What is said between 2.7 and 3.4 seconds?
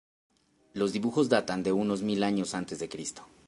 de Cristo.